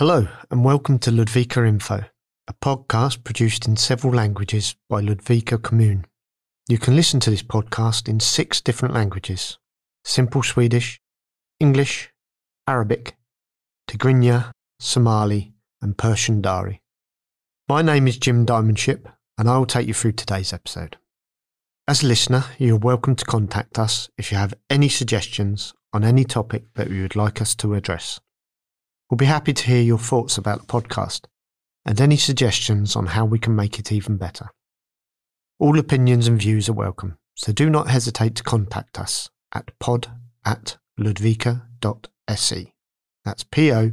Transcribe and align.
Hello, 0.00 0.26
and 0.50 0.64
welcome 0.64 0.98
to 1.00 1.10
Ludvika 1.10 1.68
Info, 1.68 2.06
a 2.48 2.54
podcast 2.54 3.22
produced 3.22 3.68
in 3.68 3.76
several 3.76 4.14
languages 4.14 4.74
by 4.88 5.02
Ludvika 5.02 5.62
Commune. 5.62 6.06
You 6.68 6.78
can 6.78 6.96
listen 6.96 7.20
to 7.20 7.28
this 7.28 7.42
podcast 7.42 8.08
in 8.08 8.18
six 8.18 8.62
different 8.62 8.94
languages 8.94 9.58
Simple 10.06 10.42
Swedish, 10.42 10.98
English, 11.58 12.14
Arabic, 12.66 13.18
Tigrinya, 13.90 14.52
Somali, 14.78 15.52
and 15.82 15.98
Persian 15.98 16.40
Dari. 16.40 16.80
My 17.68 17.82
name 17.82 18.08
is 18.08 18.16
Jim 18.16 18.46
Diamond-Shipp, 18.46 19.06
and 19.36 19.50
I 19.50 19.58
will 19.58 19.66
take 19.66 19.86
you 19.86 19.92
through 19.92 20.12
today's 20.12 20.54
episode. 20.54 20.96
As 21.86 22.02
a 22.02 22.06
listener, 22.06 22.46
you 22.56 22.76
are 22.76 22.78
welcome 22.78 23.16
to 23.16 23.24
contact 23.26 23.78
us 23.78 24.08
if 24.16 24.32
you 24.32 24.38
have 24.38 24.54
any 24.70 24.88
suggestions 24.88 25.74
on 25.92 26.04
any 26.04 26.24
topic 26.24 26.72
that 26.76 26.88
you 26.90 27.02
would 27.02 27.16
like 27.16 27.42
us 27.42 27.54
to 27.56 27.74
address. 27.74 28.18
We'll 29.10 29.16
be 29.16 29.26
happy 29.26 29.52
to 29.52 29.66
hear 29.66 29.82
your 29.82 29.98
thoughts 29.98 30.38
about 30.38 30.60
the 30.60 30.66
podcast 30.66 31.24
and 31.84 32.00
any 32.00 32.16
suggestions 32.16 32.94
on 32.94 33.06
how 33.06 33.24
we 33.24 33.40
can 33.40 33.56
make 33.56 33.80
it 33.80 33.90
even 33.90 34.16
better. 34.16 34.50
All 35.58 35.76
opinions 35.80 36.28
and 36.28 36.38
views 36.38 36.68
are 36.68 36.74
welcome, 36.74 37.18
so 37.34 37.52
do 37.52 37.68
not 37.68 37.88
hesitate 37.88 38.36
to 38.36 38.44
contact 38.44 39.00
us 39.00 39.28
at 39.52 39.76
pod 39.80 40.06
at 40.44 40.76
ludvika.se. 40.98 42.72
That's 43.24 43.44
P 43.44 43.72
O 43.72 43.92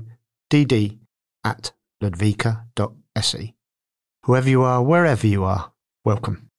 D 0.52 0.66
D 0.66 1.00
at 1.44 1.72
ludvika.se. 2.02 3.56
Whoever 4.24 4.50
you 4.50 4.62
are, 4.62 4.84
wherever 4.84 5.26
you 5.26 5.44
are, 5.46 5.72
welcome. 6.06 6.50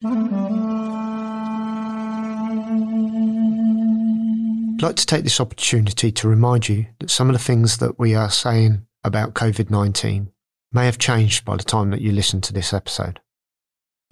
I'd 4.78 4.82
like 4.82 4.96
to 4.96 5.06
take 5.06 5.24
this 5.24 5.40
opportunity 5.40 6.12
to 6.12 6.28
remind 6.28 6.68
you 6.68 6.86
that 7.00 7.10
some 7.10 7.28
of 7.28 7.32
the 7.32 7.42
things 7.42 7.78
that 7.78 7.98
we 7.98 8.14
are 8.14 8.30
saying 8.30 8.86
about 9.02 9.34
COVID 9.34 9.70
19 9.70 10.30
may 10.70 10.84
have 10.84 10.98
changed 10.98 11.44
by 11.44 11.56
the 11.56 11.64
time 11.64 11.90
that 11.90 12.00
you 12.00 12.12
listen 12.12 12.40
to 12.42 12.52
this 12.52 12.72
episode. 12.72 13.18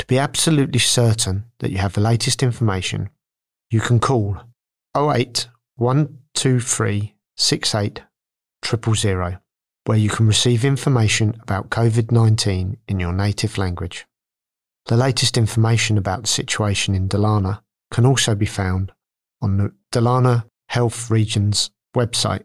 To 0.01 0.07
be 0.09 0.19
absolutely 0.19 0.81
certain 0.81 1.45
that 1.61 1.71
you 1.71 1.79
have 1.79 1.93
the 1.93 2.01
latest 2.01 2.43
information, 2.43 3.11
you 3.71 3.81
can 3.81 4.01
call 4.01 4.39
08 4.97 5.47
123 5.77 7.15
68 7.37 8.03
000, 8.65 9.39
where 9.85 9.99
you 9.99 10.09
can 10.09 10.27
receive 10.27 10.65
information 10.65 11.37
about 11.43 11.71
COVID 11.71 12.11
19 12.11 12.77
in 12.89 12.99
your 12.99 13.13
native 13.13 13.57
language. 13.57 14.05
The 14.87 14.97
latest 14.97 15.39
information 15.39 15.97
about 15.97 16.23
the 16.23 16.29
situation 16.29 16.97
in 16.97 17.09
Dalarna 17.09 17.61
can 17.93 18.05
also 18.05 18.35
be 18.35 18.47
found 18.47 18.91
on 19.41 19.59
the 19.59 19.73
Dalarna 19.93 20.45
Health 20.77 21.11
Region's 21.11 21.71
website 21.97 22.45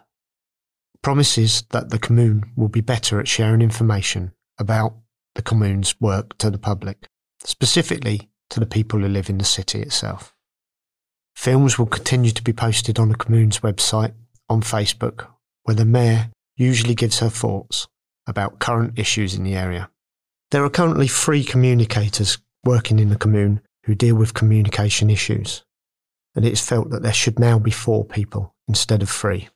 promises 1.02 1.64
that 1.70 1.90
the 1.90 2.00
commune 2.00 2.52
will 2.58 2.68
be 2.68 2.82
better 2.82 3.22
at 3.22 3.30
sharing 3.30 3.62
information 3.62 4.34
about 4.58 4.94
the 5.36 5.42
commune's 5.42 5.96
work 6.02 6.38
to 6.40 6.52
the 6.52 6.58
public, 6.58 7.08
specifically 7.46 8.30
to 8.50 8.60
the 8.60 8.66
people 8.66 9.00
who 9.00 9.08
live 9.08 9.30
in 9.30 9.38
the 9.38 9.46
city 9.46 9.82
itself. 9.82 10.36
Films 11.34 11.80
will 11.80 11.86
continue 11.86 12.32
to 12.32 12.44
be 12.44 12.52
posted 12.52 13.00
on 13.00 13.08
the 13.08 13.16
commune's 13.16 13.60
website, 13.60 14.16
on 14.50 14.60
Facebook, 14.60 15.28
where 15.64 15.76
the 15.76 15.86
mayor 15.86 16.30
usually 16.58 16.94
gives 16.94 17.20
her 17.20 17.30
thoughts 17.30 17.88
about 18.28 18.60
current 18.60 19.00
issues 19.00 19.34
in 19.34 19.46
the 19.46 19.56
area. 19.56 19.90
There 20.52 20.66
are 20.66 20.70
currently 20.70 21.08
three 21.08 21.46
communicators 21.46 22.38
working 22.66 23.00
in 23.00 23.08
the 23.08 23.16
commune 23.16 23.62
who 23.86 23.96
deal 23.96 24.16
with 24.16 24.34
communication 24.34 25.10
issues, 25.10 25.64
and 26.36 26.46
it 26.46 26.52
is 26.52 26.62
felt 26.62 26.90
that 26.90 27.04
there 27.04 27.14
should 27.14 27.40
now 27.40 27.58
be 27.60 27.72
four 27.72 28.04
people 28.04 28.54
instead 28.68 29.02
of 29.02 29.10
three. 29.10 29.48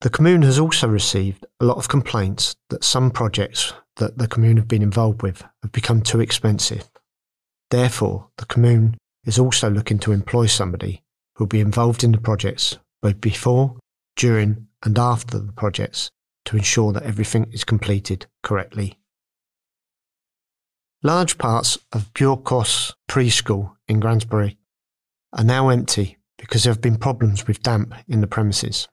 The 0.00 0.10
commune 0.10 0.42
has 0.42 0.58
also 0.58 0.86
received 0.88 1.46
a 1.60 1.64
lot 1.64 1.76
of 1.76 1.88
complaints 1.88 2.54
that 2.70 2.84
some 2.84 3.10
projects 3.10 3.72
that 3.96 4.18
the 4.18 4.28
commune 4.28 4.56
have 4.56 4.68
been 4.68 4.82
involved 4.82 5.22
with 5.22 5.42
have 5.62 5.72
become 5.72 6.02
too 6.02 6.20
expensive. 6.20 6.88
Therefore, 7.70 8.28
the 8.38 8.46
commune 8.46 8.96
is 9.24 9.38
also 9.38 9.70
looking 9.70 9.98
to 10.00 10.12
employ 10.12 10.46
somebody 10.46 11.02
who 11.34 11.44
will 11.44 11.48
be 11.48 11.60
involved 11.60 12.04
in 12.04 12.12
the 12.12 12.20
projects 12.20 12.78
both 13.02 13.20
before, 13.20 13.76
during, 14.16 14.68
and 14.84 14.98
after 14.98 15.38
the 15.38 15.52
projects 15.52 16.10
to 16.44 16.56
ensure 16.56 16.92
that 16.92 17.02
everything 17.02 17.46
is 17.52 17.64
completed 17.64 18.26
correctly 18.42 18.98
Large 21.04 21.38
parts 21.38 21.78
of 21.92 22.12
Björkås 22.12 22.92
preschool 23.08 23.76
in 23.86 24.00
Grängesberg 24.00 24.56
are 25.32 25.44
now 25.44 25.68
empty 25.68 26.18
because 26.36 26.64
there 26.64 26.72
have 26.72 26.80
been 26.80 26.96
problems 26.96 27.46
with 27.46 27.62
damp 27.62 27.94
in 28.08 28.20
the 28.20 28.26
premises. 28.26 28.88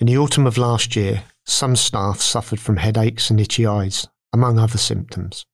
In 0.00 0.08
the 0.08 0.18
autumn 0.18 0.48
of 0.48 0.58
last 0.58 0.96
year, 0.96 1.22
some 1.46 1.76
staff 1.76 2.20
suffered 2.20 2.58
from 2.58 2.78
headaches 2.78 3.30
and 3.30 3.40
itchy 3.40 3.64
eyes, 3.64 4.08
among 4.32 4.58
other 4.58 4.78
symptoms. 4.78 5.46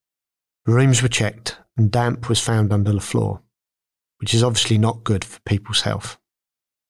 Rooms 0.65 1.03
were 1.03 1.09
checked 1.09 1.59
and 1.77 1.91
damp 1.91 2.31
was 2.31 2.41
found 2.41 2.73
under 2.73 2.93
the 2.93 3.01
floor, 3.01 3.43
which 4.21 4.33
is 4.33 4.43
obviously 4.43 4.79
not 4.79 5.05
good 5.05 5.23
for 5.23 5.41
people's 5.41 5.83
health. 5.83 6.17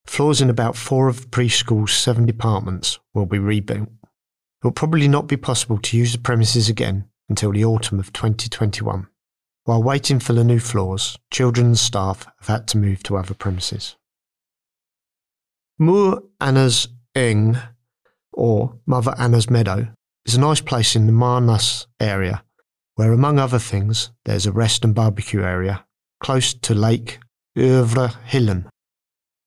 Floors 0.05 0.39
in 0.39 0.49
about 0.49 0.77
four 0.77 1.09
of 1.09 1.19
the 1.19 1.27
preschool's 1.27 1.91
seven 1.91 2.25
departments 2.25 2.97
will 3.13 3.25
be 3.25 3.39
rebuilt. 3.39 3.89
It 3.89 4.63
will 4.63 4.71
probably 4.71 5.09
not 5.09 5.27
be 5.27 5.35
possible 5.35 5.79
to 5.79 5.97
use 5.97 6.13
the 6.13 6.19
premises 6.19 6.69
again 6.69 7.09
until 7.29 7.51
the 7.51 7.65
autumn 7.65 7.99
of 7.99 8.13
2021. 8.13 9.07
While 9.63 9.81
waiting 9.81 10.19
for 10.19 10.33
the 10.33 10.43
new 10.43 10.59
floors, 10.59 11.17
children 11.31 11.67
and 11.67 11.79
staff 11.79 12.25
have 12.39 12.47
had 12.47 12.67
to 12.69 12.77
move 12.77 13.01
to 13.03 13.17
other 13.17 13.33
premises. 13.33 13.95
Moor 15.79 16.21
Anna's 16.39 16.87
Eng, 17.15 17.57
or 18.31 18.79
Mother 18.85 19.15
Anna's 19.17 19.49
Meadow, 19.49 19.87
is 20.25 20.35
a 20.35 20.39
nice 20.39 20.61
place 20.61 20.95
in 20.95 21.07
the 21.07 21.13
Marnäs 21.13 21.87
area, 21.99 22.43
where, 22.95 23.11
among 23.11 23.39
other 23.39 23.59
things, 23.59 24.11
there's 24.25 24.45
a 24.45 24.51
rest 24.51 24.85
and 24.85 24.93
barbecue 24.93 25.41
area 25.41 25.85
close 26.21 26.53
to 26.53 26.73
Lake 26.73 27.19
Övre 27.57 28.13
Hillen, 28.25 28.69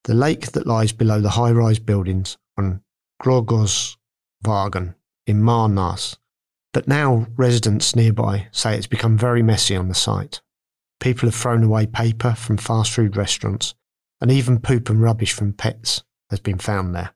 the 0.05 0.15
lake 0.15 0.53
that 0.53 0.67
lies 0.67 0.93
below 0.93 1.21
the 1.21 1.31
high 1.31 1.51
rise 1.51 1.79
buildings 1.79 2.37
on 2.57 2.83
Grogåsvägen 3.23 4.95
in 5.27 5.43
Marnäs 5.43 6.17
but 6.73 6.89
now 6.89 7.27
residents 7.37 7.97
nearby 7.97 8.49
say 8.53 8.77
it's 8.77 8.87
become 8.87 9.17
very 9.17 9.43
messy 9.43 9.75
on 9.75 9.89
the 9.89 9.95
site. 9.95 10.41
People 11.01 11.29
have 11.29 11.35
thrown 11.35 11.63
away 11.63 11.87
paper 11.87 12.35
from 12.35 12.57
fast 12.57 12.93
food 12.93 13.17
restaurants, 13.17 13.75
and 14.21 14.31
even 14.31 14.61
poop 14.61 14.91
and 14.91 15.01
rubbish 15.01 15.33
from 15.33 15.53
pets 15.53 16.03
has 16.31 16.41
been 16.41 16.59
found 16.59 16.95
there. 16.95 17.15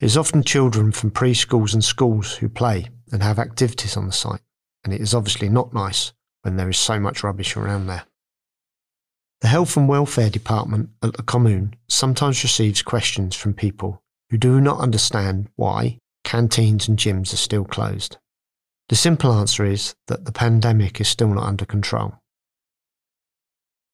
It 0.00 0.06
is 0.06 0.16
often 0.16 0.44
children 0.44 0.92
from 0.92 1.10
preschools 1.10 1.74
and 1.74 1.82
schools 1.82 2.36
who 2.36 2.48
play 2.48 2.88
and 3.10 3.22
have 3.22 3.38
activities 3.38 3.96
on 3.96 4.06
the 4.06 4.12
site, 4.12 4.42
and 4.84 4.92
it 4.92 5.00
is 5.00 5.14
obviously 5.14 5.48
not 5.48 5.74
nice 5.74 6.12
when 6.42 6.56
there 6.56 6.68
is 6.68 6.78
so 6.78 7.00
much 7.00 7.24
rubbish 7.24 7.56
around 7.56 7.86
there. 7.86 8.04
The 9.40 9.48
Health 9.48 9.76
and 9.76 9.88
Welfare 9.88 10.30
Department 10.30 10.90
at 11.02 11.16
the 11.16 11.22
commune 11.22 11.74
sometimes 11.88 12.42
receives 12.42 12.82
questions 12.82 13.34
from 13.34 13.54
people 13.54 14.02
who 14.30 14.36
do 14.36 14.60
not 14.60 14.80
understand 14.80 15.48
why 15.56 15.98
canteens 16.24 16.88
and 16.88 16.98
gyms 16.98 17.32
are 17.32 17.38
still 17.38 17.64
closed. 17.64 18.18
The 18.88 18.96
simple 18.96 19.32
answer 19.32 19.64
is 19.64 19.94
that 20.06 20.24
the 20.24 20.32
pandemic 20.32 21.00
is 21.00 21.08
still 21.08 21.28
not 21.28 21.46
under 21.46 21.66
control. 21.66 22.14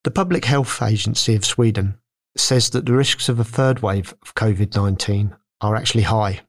The 0.05 0.11
Public 0.11 0.45
Health 0.45 0.83
Agency 0.83 1.35
of 1.35 1.45
Sweden 1.45 1.99
says 2.37 2.71
that 2.71 2.87
the 2.87 2.93
risks 2.93 3.29
of 3.29 3.41
a 3.41 3.45
third 3.45 3.81
wave 3.81 4.15
of 4.23 4.35
COVID 4.35 4.77
19 4.77 5.35
are 5.61 5.75
actually 5.75 6.03
high, 6.03 6.43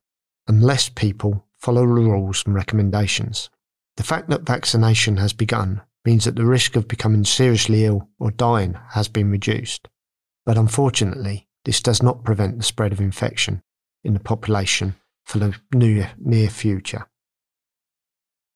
unless 0.47 0.89
people 0.89 1.45
follow 1.57 1.81
the 1.81 1.88
rules 1.88 2.44
and 2.45 2.53
recommendations. 2.53 3.50
The 3.97 4.03
fact 4.03 4.30
that 4.30 4.45
vaccination 4.45 5.18
has 5.18 5.33
begun 5.33 5.81
means 6.03 6.25
that 6.25 6.36
the 6.36 6.45
risk 6.45 6.75
of 6.75 6.88
becoming 6.88 7.24
seriously 7.24 7.86
ill 7.86 8.09
or 8.19 8.30
dying 8.30 8.77
has 8.92 9.07
been 9.07 9.31
reduced. 9.31 9.88
But 10.45 10.57
unfortunately, 10.57 11.47
this 11.63 11.81
does 11.81 12.03
not 12.03 12.24
prevent 12.24 12.57
the 12.57 12.63
spread 12.63 12.92
of 12.92 13.01
infection 13.01 13.63
in 14.03 14.13
the 14.13 14.19
population 14.19 14.95
for 15.24 15.39
the 15.39 15.56
near 15.71 16.50
future. 16.50 17.07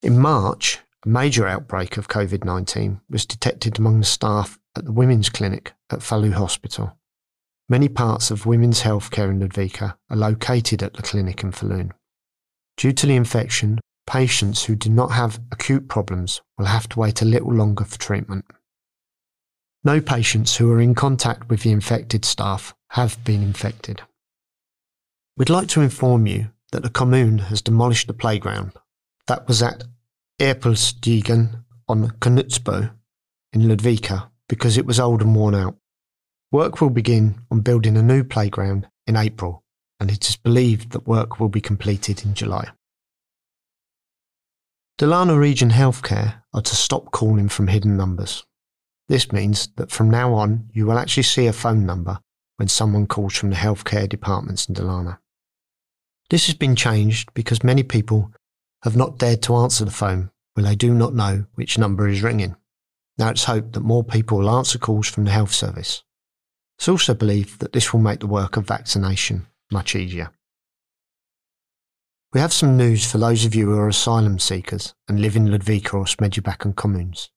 In 0.02 0.18
March, 0.18 0.80
a 1.06 1.10
major 1.10 1.46
outbreak 1.46 1.98
of 1.98 2.08
COVID 2.08 2.46
19 2.46 3.02
was 3.10 3.26
detected 3.26 3.78
among 3.78 4.00
the 4.00 4.06
staff 4.06 4.58
at 4.78 4.86
the 4.86 4.94
Women's 4.94 5.28
Clinic 5.28 5.74
at 5.90 6.00
Falun 6.00 6.34
Hospital. 6.34 6.98
Many 7.68 7.90
parts 7.90 8.32
of 8.32 8.46
women's 8.46 8.84
healthcare 8.84 9.30
in 9.30 9.42
Ludvika 9.42 9.98
are 10.10 10.16
located 10.16 10.82
at 10.82 10.94
the 10.94 11.02
clinic 11.02 11.44
in 11.44 11.52
Falun. 11.52 11.92
Due 12.78 12.94
to 12.94 13.08
the 13.08 13.16
infection, 13.18 13.80
patients 14.08 14.64
who 14.64 14.76
do 14.76 14.90
not 14.90 15.12
have 15.12 15.42
acute 15.52 15.90
problems 15.90 16.40
will 16.58 16.68
have 16.68 16.88
to 16.90 17.00
wait 17.00 17.22
a 17.22 17.26
little 17.26 17.54
longer 17.54 17.84
for 17.84 18.00
treatment. 18.00 18.46
No 19.84 20.00
patients 20.00 20.56
who 20.56 20.72
are 20.72 20.80
in 20.80 20.96
contact 20.96 21.50
with 21.50 21.64
the 21.64 21.72
infected 21.72 22.24
staff 22.24 22.74
have 22.92 23.22
been 23.26 23.44
infected. 23.44 24.02
We'd 25.36 25.50
like 25.50 25.68
to 25.70 25.82
inform 25.82 26.26
you 26.26 26.52
that 26.72 26.84
the 26.84 26.90
commune 26.90 27.40
has 27.40 27.62
demolished 27.62 28.08
the 28.08 28.14
playground 28.14 28.72
that 29.30 29.48
was 29.48 29.62
at 29.62 29.84
Erpelstigen 30.42 31.64
on 31.88 32.10
Knutsbo 32.20 32.92
in 33.54 33.62
Ludvika 33.62 34.30
because 34.48 34.76
it 34.76 34.88
was 34.88 35.00
old 35.00 35.22
and 35.22 35.36
worn 35.36 35.54
out. 35.54 35.78
Work 36.52 36.82
will 36.82 36.90
begin 36.90 37.40
on 37.52 37.62
building 37.62 37.96
a 37.96 38.02
new 38.02 38.24
playground 38.24 38.88
in 39.06 39.16
April, 39.16 39.64
and 40.00 40.10
it 40.10 40.28
is 40.28 40.36
believed 40.36 40.92
that 40.92 41.08
work 41.08 41.40
will 41.40 41.48
be 41.48 41.62
completed 41.62 42.26
in 42.26 42.34
July. 42.34 42.70
Dalarna 44.98 45.40
Region 45.40 45.70
Healthcare 45.70 46.42
are 46.52 46.64
to 46.64 46.76
stop 46.76 47.12
calling 47.12 47.50
from 47.50 47.68
hidden 47.68 47.96
numbers. 47.96 48.44
This 49.10 49.32
means 49.32 49.70
that 49.76 49.92
from 49.92 50.10
now 50.10 50.34
on, 50.34 50.70
you 50.74 50.88
will 50.88 50.98
actually 50.98 51.24
see 51.24 51.46
a 51.46 51.54
phone 51.54 51.86
number 51.86 52.20
when 52.58 52.68
someone 52.68 53.06
calls 53.06 53.36
from 53.36 53.52
the 53.52 53.56
healthcare 53.56 54.10
departments 54.10 54.68
in 54.68 54.74
Dalarna. 54.74 55.20
This 56.32 56.48
has 56.48 56.56
been 56.56 56.76
changed 56.76 57.32
because 57.36 57.64
many 57.64 57.84
people 57.84 58.32
have 58.84 58.96
not 58.96 59.18
dared 59.18 59.42
to 59.44 59.56
answer 59.56 59.86
the 59.86 59.92
phone 59.92 60.32
when 60.54 60.66
they 60.66 60.76
do 60.76 60.94
not 60.94 61.14
know 61.14 61.46
which 61.56 61.78
number 61.78 62.08
is 62.08 62.24
ringing. 62.24 62.56
Now 63.18 63.30
it's 63.30 63.46
hoped 63.46 63.74
that 63.74 63.82
more 63.82 64.04
people 64.04 64.38
will 64.38 64.50
answer 64.50 64.78
calls 64.78 65.08
from 65.08 65.26
the 65.26 65.32
health 65.32 65.54
service. 65.54 66.04
It's 66.78 66.88
also 66.88 67.14
believed 67.14 67.60
that 67.60 67.74
this 67.74 67.92
will 67.92 68.00
make 68.00 68.22
the 68.22 68.28
work 68.28 68.56
of 68.56 68.68
vaccination 68.68 69.48
much 69.72 69.96
easier. 69.96 70.32
We 72.32 72.40
have 72.40 72.54
some 72.54 72.78
news 72.78 73.12
for 73.12 73.18
those 73.18 73.44
of 73.44 73.56
you 73.56 73.72
who 73.72 73.78
are 73.80 73.88
asylum 73.88 74.40
seekers 74.40 74.94
and 75.08 75.20
live 75.20 75.36
in 75.36 75.48
Ludvika 75.48 75.96
or 75.96 76.06
Smedjebacken 76.06 76.76
communes. 76.76 77.30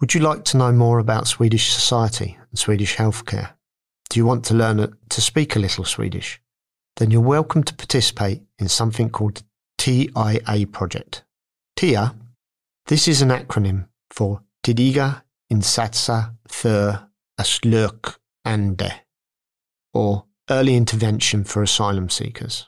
Would 0.00 0.14
you 0.14 0.20
like 0.20 0.44
to 0.46 0.56
know 0.56 0.72
more 0.72 0.98
about 0.98 1.28
Swedish 1.28 1.72
society 1.72 2.38
and 2.50 2.58
Swedish 2.58 2.96
healthcare? 2.96 3.50
Do 4.08 4.18
you 4.18 4.26
want 4.26 4.44
to 4.46 4.54
learn 4.54 4.96
to 5.08 5.20
speak 5.20 5.54
a 5.54 5.60
little 5.60 5.84
Swedish? 5.84 6.40
Then 6.96 7.10
you're 7.10 7.20
welcome 7.20 7.62
to 7.64 7.74
participate 7.74 8.42
in 8.58 8.68
something 8.68 9.10
called 9.10 9.42
TIA 9.84 10.66
project. 10.72 11.24
TIA, 11.76 12.14
this 12.86 13.06
is 13.06 13.20
an 13.20 13.28
acronym 13.28 13.88
for 14.10 14.40
Tidiga 14.62 15.20
Insatser 15.52 16.34
för 16.48 17.00
Asylsökande, 17.38 18.92
or 19.92 20.24
Early 20.48 20.74
Intervention 20.74 21.44
for 21.44 21.62
Asylum 21.62 22.08
Seekers. 22.08 22.66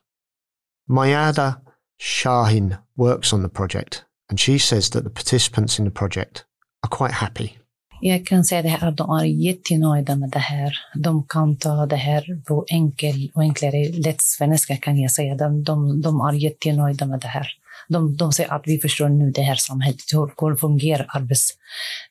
Mayada 0.91 1.63
Shahin 1.99 2.77
works 2.99 3.33
on 3.33 3.43
the 3.43 3.49
project, 3.49 4.05
and 4.29 4.39
she 4.39 4.59
says 4.59 4.91
that 4.91 5.05
the 5.05 5.09
participants 5.09 5.79
in 5.79 5.87
the 5.87 5.91
project 5.91 6.45
are 6.85 6.91
quite 6.91 7.13
happy. 7.13 7.57
Jag 8.01 8.27
kan 8.27 8.45
säga 8.45 8.63
det 8.63 8.69
här 8.69 8.89
att 8.89 8.97
de 8.97 9.11
är 9.11 9.25
jättenöjda 9.25 10.17
med 10.17 10.31
det 10.31 10.39
här. 10.39 10.79
De 10.95 11.25
kan 11.29 11.57
ta 11.57 11.87
det 11.87 11.97
här 11.97 12.43
på 12.47 12.65
enkel 12.69 13.31
och 13.35 13.43
enklare, 13.43 13.89
lätt 13.89 14.23
svenska 14.23 14.77
kan 14.77 14.99
jag 14.99 15.11
säga. 15.11 15.35
De, 15.35 15.65
de, 15.65 16.03
de 16.03 16.21
är 16.21 16.33
jättenöjda 16.33 17.07
med 17.07 17.21
det 17.21 17.29
här. 17.29 17.47
De, 17.89 18.17
de 18.17 18.33
säger 18.33 18.53
att 18.53 18.63
vi 18.65 18.79
förstår 18.79 19.09
nu 19.09 19.31
det 19.31 19.43
här 19.43 19.55
samhället, 19.55 20.01
hur 20.13 20.57
fungerar 20.57 21.07
arbets, 21.09 21.51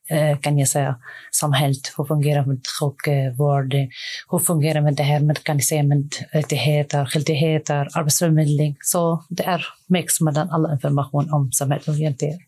eh, 0.10 0.38
kan 0.38 0.58
jag 0.58 0.68
säga, 0.68 0.96
samhället, 1.32 1.94
hur 1.98 2.06
fungerar 2.06 2.46
med 2.46 2.62
sjukvård, 2.80 3.74
eh, 3.74 3.88
hur 4.32 4.40
fungerar 4.40 4.82
med 4.82 4.96
det 4.96 5.04
här 5.04 5.20
med, 5.20 5.44
kan 5.44 5.56
jag 5.56 5.64
säga, 5.64 5.84
med 5.84 6.14
rättigheter, 6.32 7.06
skyldigheter, 7.06 7.88
arbetsförmedling. 7.94 8.78
Så 8.82 9.24
det 9.30 9.44
är 9.44 9.66
mix 9.88 10.22
mellan 10.22 10.50
all 10.50 10.72
information 10.72 11.34
om 11.34 11.52
samhället 11.52 11.88
och 11.88 11.96
egentligen. 11.96 12.40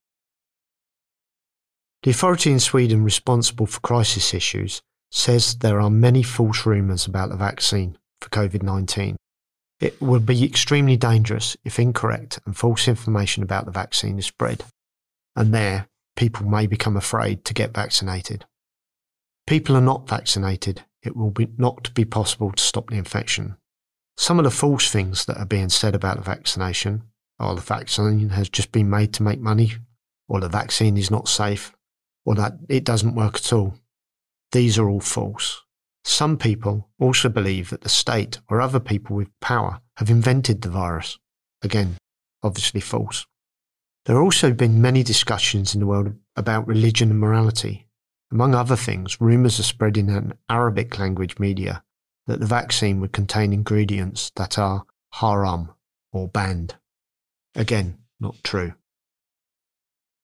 The 2.04 2.12
authority 2.12 2.50
in 2.50 2.62
Sweden 2.62 3.04
responsible 3.04 3.66
for 3.66 3.82
crisis 3.82 4.34
issues 4.34 4.82
says 5.12 5.56
there 5.56 5.82
are 5.82 5.90
many 5.90 6.24
false 6.24 6.66
rumours 6.66 7.06
about 7.06 7.30
the 7.30 7.36
vaccine 7.36 7.98
for 8.22 8.30
COVID 8.30 8.64
19. 8.64 9.18
It 9.82 10.02
will 10.02 10.22
be 10.22 10.46
extremely 10.46 10.96
dangerous 10.96 11.58
if 11.66 11.78
incorrect 11.78 12.40
and 12.46 12.56
false 12.56 12.88
information 12.88 13.44
about 13.44 13.66
the 13.66 13.72
vaccine 13.72 14.18
is 14.18 14.28
spread, 14.28 14.64
and 15.36 15.54
there 15.54 15.90
people 16.16 16.46
may 16.46 16.68
become 16.68 16.96
afraid 16.96 17.44
to 17.46 17.54
get 17.54 17.74
vaccinated. 17.74 18.46
People 19.46 19.76
are 19.76 19.82
not 19.82 20.08
vaccinated, 20.08 20.86
it 21.04 21.18
will 21.18 21.32
be 21.32 21.50
not 21.58 21.94
be 21.94 22.06
possible 22.06 22.54
to 22.54 22.64
stop 22.64 22.90
the 22.90 22.96
infection. 22.96 23.58
Some 24.18 24.40
of 24.40 24.46
the 24.46 24.52
false 24.52 24.90
things 24.90 25.26
that 25.26 25.38
are 25.38 25.46
being 25.46 25.70
said 25.70 25.96
about 25.96 26.18
the 26.18 26.24
vaccination 26.24 27.04
are 27.40 27.56
the 27.56 27.62
vaccine 27.62 28.30
has 28.30 28.50
just 28.50 28.72
been 28.72 28.90
made 28.90 29.14
to 29.14 29.24
make 29.24 29.40
money, 29.40 29.74
or 30.28 30.40
the 30.40 30.50
vaccine 30.50 30.98
is 30.98 31.10
not 31.10 31.28
safe, 31.28 31.74
or 32.26 32.36
that 32.36 32.54
it 32.70 32.84
doesn't 32.84 33.16
work 33.16 33.36
at 33.36 33.54
all. 33.54 33.76
These 34.52 34.78
are 34.78 34.90
all 34.90 35.00
false. 35.00 35.62
Some 36.04 36.38
people 36.38 36.90
also 37.00 37.30
believe 37.30 37.70
that 37.70 37.82
the 37.82 37.90
state 37.90 38.40
or 38.50 38.62
other 38.62 38.80
people 38.80 39.16
with 39.16 39.40
power 39.40 39.82
have 39.98 40.10
invented 40.10 40.62
the 40.62 40.70
virus. 40.70 41.18
Again, 41.62 41.98
obviously 42.44 42.82
false. 42.82 43.26
There 44.06 44.16
have 44.16 44.24
also 44.24 44.52
been 44.52 44.82
many 44.82 45.04
discussions 45.04 45.74
in 45.74 45.80
the 45.80 45.88
world 45.88 46.16
about 46.36 46.68
religion 46.68 47.12
and 47.12 47.20
morality, 47.20 47.88
Among 48.32 48.56
other 48.56 48.78
things, 48.78 49.20
rumours 49.20 49.60
are 49.60 49.64
spreading 49.64 50.10
in 50.10 50.34
Arabic 50.50 50.98
language 50.98 51.38
media 51.38 51.84
that 52.28 52.40
the 52.40 52.46
vaccine 52.46 53.00
would 53.02 53.12
contain 53.12 53.54
ingredients 53.54 54.32
that 54.36 54.58
are 54.58 54.86
haram 55.14 55.72
or 56.12 56.28
banned. 56.28 56.76
Again, 57.56 57.98
not 58.20 58.36
true. 58.44 58.74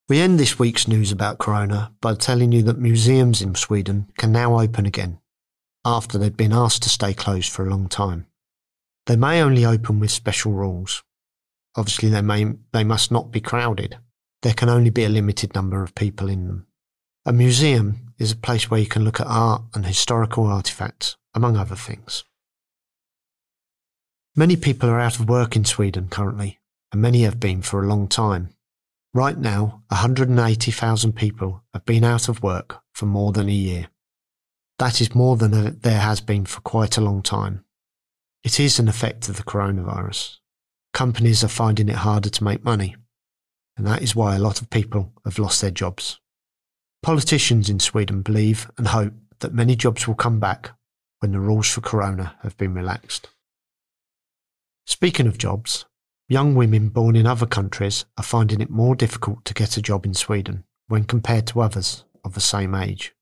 We 0.10 0.22
end 0.22 0.40
this 0.40 0.58
week's 0.58 0.88
news 0.88 1.12
about 1.12 1.38
Corona 1.38 1.92
by 2.00 2.16
telling 2.16 2.54
you 2.54 2.64
that 2.64 2.80
museums 2.80 3.42
in 3.42 3.56
Sweden 3.56 4.10
can 4.18 4.32
now 4.32 4.60
open 4.60 4.86
again 4.86 5.20
after 5.84 6.18
they'd 6.18 6.38
been 6.38 6.54
asked 6.54 6.84
to 6.84 6.90
stay 6.90 7.14
closed 7.14 7.52
for 7.52 7.66
a 7.66 7.70
long 7.70 7.88
time. 7.88 8.28
They 9.06 9.16
may 9.16 9.42
only 9.42 9.66
open 9.66 10.00
with 10.00 10.12
special 10.12 10.52
rules. 10.52 11.04
Obviously, 11.76 12.10
they, 12.10 12.22
may, 12.22 12.46
they 12.74 12.84
must 12.84 13.12
not 13.12 13.32
be 13.32 13.40
crowded. 13.40 13.98
There 14.42 14.54
can 14.54 14.70
only 14.70 14.90
be 14.90 15.04
a 15.04 15.10
limited 15.10 15.56
number 15.56 15.84
of 15.84 15.96
people 15.96 16.30
in 16.30 16.48
them. 16.48 16.68
A 17.26 17.34
museum 17.34 18.14
is 18.18 18.32
a 18.32 18.38
place 18.38 18.70
where 18.70 18.80
you 18.80 18.88
can 18.88 19.04
look 19.04 19.20
at 19.20 19.28
art 19.28 19.64
and 19.74 19.86
historical 19.86 20.46
artifacts, 20.46 21.18
among 21.38 21.56
other 21.56 21.76
things. 21.76 22.24
Many 24.36 24.56
people 24.56 24.90
are 24.90 25.00
out 25.00 25.20
of 25.20 25.30
work 25.30 25.56
in 25.56 25.66
Sweden 25.66 26.08
currently, 26.10 26.60
and 26.92 27.00
many 27.00 27.22
have 27.22 27.40
been 27.40 27.62
for 27.62 27.82
a 27.82 27.88
long 27.88 28.08
time. 28.08 28.50
Right 29.14 29.38
now, 29.38 29.84
180,000 29.90 31.14
people 31.14 31.64
have 31.74 31.86
been 31.86 32.04
out 32.04 32.28
of 32.28 32.42
work 32.42 32.82
for 32.92 33.06
more 33.06 33.32
than 33.32 33.50
a 33.50 33.52
year. 33.52 33.88
That 34.80 35.00
is 35.00 35.14
more 35.14 35.38
than 35.38 35.80
there 35.80 36.00
has 36.00 36.22
been 36.22 36.46
for 36.46 36.62
quite 36.62 36.98
a 36.98 37.02
long 37.02 37.22
time. 37.22 37.64
It 38.44 38.60
is 38.60 38.80
an 38.80 38.88
effect 38.88 39.30
of 39.30 39.38
the 39.38 39.44
coronavirus. 39.44 40.38
Companies 40.92 41.44
are 41.44 41.50
finding 41.50 41.88
it 41.88 41.96
harder 41.98 42.30
to 42.30 42.44
make 42.44 42.64
money, 42.64 42.96
and 43.78 43.86
that 43.86 44.02
is 44.02 44.16
why 44.16 44.36
a 44.36 44.40
lot 44.40 44.60
of 44.60 44.72
people 44.72 45.14
have 45.24 45.38
lost 45.38 45.62
their 45.62 45.72
jobs. 45.72 46.20
Politicians 47.04 47.70
in 47.70 47.80
Sweden 47.80 48.24
believe 48.24 48.72
and 48.78 48.88
hope 48.88 49.14
that 49.40 49.54
many 49.54 49.76
jobs 49.76 50.08
will 50.08 50.16
come 50.16 50.40
back 50.40 50.72
when 51.20 51.32
the 51.32 51.40
rules 51.40 51.70
for 51.70 51.82
corona 51.82 52.36
have 52.44 52.58
been 52.58 52.74
relaxed. 52.74 53.30
Speaking 54.86 55.28
of 55.28 55.38
jobs, 55.38 55.86
Young 56.30 56.56
women 56.56 56.90
born 56.90 57.16
in 57.16 57.26
other 57.26 57.46
countries 57.46 58.04
are 58.18 58.24
finding 58.24 58.60
it 58.60 58.70
more 58.70 58.96
difficult 58.96 59.46
to 59.46 59.54
get 59.54 59.78
a 59.78 59.82
job 59.82 60.06
in 60.06 60.14
Sweden 60.14 60.66
when 60.88 61.06
compared 61.06 61.48
to 61.48 61.62
others 61.62 62.04
of 62.26 62.34
the 62.34 62.42
same 62.42 62.76
age. 62.76 63.14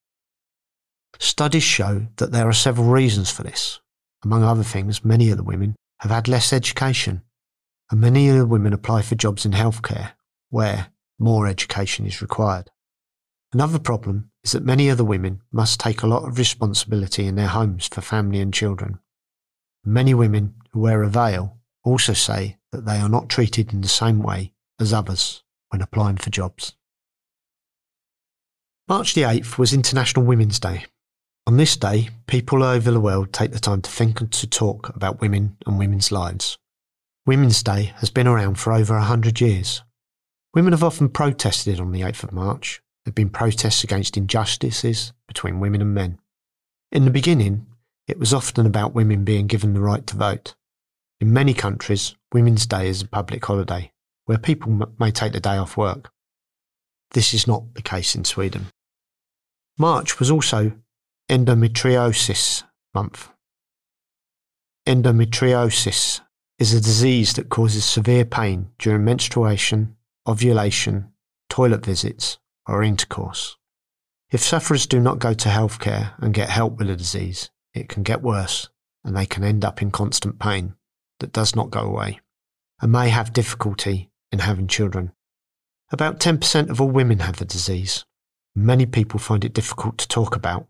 Studies 1.20 1.62
show 1.62 2.08
that 2.16 2.32
there 2.32 2.50
are 2.50 2.54
several 2.54 2.88
reasons 2.88 3.30
for 3.30 3.44
this. 3.44 3.80
Among 4.24 4.44
other 4.44 4.64
things, 4.64 5.06
many 5.06 5.30
of 5.30 5.38
the 5.38 5.44
women 5.44 5.76
have 6.00 6.10
had 6.10 6.28
less 6.28 6.52
education, 6.52 7.22
and 7.92 8.02
many 8.02 8.28
of 8.28 8.38
the 8.38 8.48
women 8.48 8.74
apply 8.74 9.04
for 9.04 9.14
jobs 9.14 9.46
in 9.46 9.52
healthcare, 9.52 10.14
where 10.50 10.88
more 11.20 11.46
education 11.46 12.08
is 12.08 12.24
required. 12.24 12.72
Another 13.56 13.80
problem 13.80 14.32
is 14.44 14.52
that 14.52 14.66
many 14.66 14.90
of 14.90 14.98
the 14.98 15.06
women 15.06 15.42
must 15.50 15.80
take 15.80 16.02
a 16.02 16.08
lot 16.08 16.28
of 16.28 16.38
responsibility 16.38 17.26
in 17.26 17.36
their 17.36 17.48
homes 17.48 17.88
for 17.88 18.02
family 18.02 18.42
and 18.42 18.54
children. 18.54 19.00
Many 19.86 20.14
women 20.14 20.56
who 20.74 20.82
wear 20.82 21.04
a 21.04 21.08
veil 21.08 21.58
also 21.82 22.12
say 22.12 22.58
that 22.74 22.86
they 22.86 22.98
are 22.98 23.08
not 23.08 23.30
treated 23.30 23.72
in 23.72 23.80
the 23.80 23.88
same 23.88 24.22
way 24.22 24.52
as 24.78 24.92
others 24.92 25.42
when 25.70 25.82
applying 25.82 26.18
for 26.18 26.30
jobs. 26.30 26.76
March 28.90 29.14
the 29.14 29.22
8th 29.22 29.58
was 29.58 29.72
International 29.72 30.26
Women's 30.26 30.60
Day. 30.60 30.84
On 31.48 31.56
this 31.56 31.78
day, 31.78 32.10
people 32.28 32.62
all 32.62 32.72
over 32.72 32.92
the 32.92 33.00
world 33.00 33.32
take 33.32 33.54
the 33.54 33.60
time 33.60 33.82
to 33.84 33.90
think 33.90 34.20
and 34.20 34.34
to 34.34 34.48
talk 34.48 34.90
about 34.90 35.22
women 35.22 35.56
and 35.66 35.80
women's 35.80 36.12
lives. 36.12 36.58
Women's 37.26 37.64
Day 37.64 37.94
has 38.00 38.10
been 38.10 38.28
around 38.28 38.60
for 38.60 38.74
over 38.74 38.96
100 38.96 39.40
years. 39.40 39.82
Women 40.54 40.74
have 40.74 40.84
often 40.84 41.08
protested 41.08 41.80
on 41.80 41.94
the 41.94 42.02
8th 42.02 42.26
of 42.26 42.34
March. 42.34 42.82
There 43.06 43.12
have 43.12 43.16
been 43.16 43.30
protests 43.30 43.84
against 43.84 44.18
injustices 44.18 45.14
between 45.28 45.60
women 45.60 45.82
and 45.82 45.94
men. 45.94 46.20
In 46.92 47.06
the 47.06 47.12
beginning, 47.12 47.68
it 48.08 48.18
was 48.18 48.34
often 48.34 48.66
about 48.66 48.96
women 48.96 49.24
being 49.24 49.46
given 49.46 49.76
the 49.76 49.80
right 49.80 50.06
to 50.08 50.16
vote. 50.18 50.56
In 51.20 51.32
many 51.32 51.54
countries, 51.54 52.16
Women's 52.34 52.66
Day 52.66 52.90
is 52.90 53.04
a 53.04 53.08
public 53.08 53.46
holiday 53.46 53.92
where 54.26 54.40
people 54.40 54.72
m- 54.72 54.96
may 55.00 55.12
take 55.12 55.34
the 55.34 55.40
day 55.40 55.56
off 55.56 55.78
work. 55.78 56.12
This 57.12 57.34
is 57.34 57.46
not 57.46 57.76
the 57.76 57.84
case 57.84 58.16
in 58.16 58.26
Sweden. 58.26 58.68
March 59.78 60.18
was 60.18 60.32
also 60.32 60.74
Endometriosis 61.30 62.64
Month. 62.96 63.30
Endometriosis 64.88 66.22
is 66.58 66.74
a 66.74 66.82
disease 66.82 67.34
that 67.34 67.50
causes 67.50 67.86
severe 67.86 68.26
pain 68.26 68.72
during 68.80 69.04
menstruation, 69.04 69.96
ovulation, 70.28 71.12
toilet 71.50 71.86
visits, 71.86 72.40
or 72.68 72.84
intercourse. 72.84 73.58
If 74.32 74.42
sufferers 74.42 74.88
do 74.88 75.00
not 75.00 75.20
go 75.20 75.34
to 75.34 75.50
healthcare 75.50 76.14
and 76.18 76.34
get 76.34 76.50
help 76.50 76.78
with 76.78 76.88
the 76.88 76.96
disease, 76.96 77.50
it 77.74 77.90
can 77.90 78.04
get 78.04 78.22
worse 78.22 78.70
and 79.04 79.16
they 79.16 79.26
can 79.26 79.44
end 79.44 79.64
up 79.64 79.82
in 79.82 79.92
constant 79.92 80.40
pain 80.40 80.76
that 81.20 81.32
does 81.32 81.56
not 81.56 81.70
go 81.70 81.82
away 81.82 82.20
and 82.82 82.92
may 82.92 83.10
have 83.10 83.34
difficulty 83.34 84.10
in 84.32 84.40
having 84.40 84.68
children. 84.68 85.14
About 85.92 86.20
10% 86.20 86.70
of 86.70 86.82
all 86.82 86.90
women 86.90 87.20
have 87.20 87.38
the 87.38 87.46
disease. 87.46 88.06
Many 88.56 88.86
people 88.86 89.20
find 89.20 89.46
it 89.46 89.54
difficult 89.54 89.98
to 90.00 90.08
talk 90.08 90.36
about, 90.36 90.68